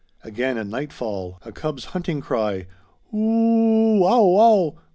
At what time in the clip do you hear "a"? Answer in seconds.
1.43-1.51